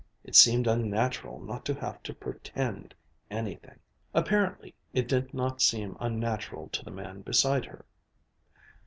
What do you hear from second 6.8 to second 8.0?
the man beside her.